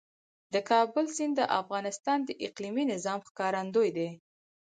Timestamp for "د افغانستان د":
1.37-2.29